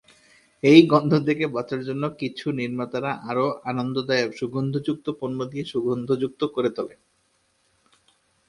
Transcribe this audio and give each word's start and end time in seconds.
এই 0.63 0.79
গন্ধ 0.87 1.11
থেকে 1.27 1.45
বাঁচার 1.47 1.81
জন্য 1.83 2.03
কিছু 2.19 2.45
নির্মাতারা 2.51 3.11
আরও 3.29 3.45
আনন্দদায়ক 3.65 4.31
সুগন্ধযুক্ত 4.33 5.05
পণ্য 5.19 5.39
দিয়ে 5.45 5.65
সুগন্ধযুক্ত 5.65 6.41
করে 6.55 6.69
তোলে। 6.77 6.95